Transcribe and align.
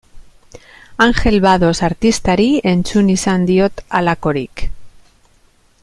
Angel 1.05 1.35
Bados 1.45 1.75
artistari 1.89 2.47
entzun 2.71 3.13
izan 3.17 3.47
diot 3.51 3.85
halakorik. 4.01 4.65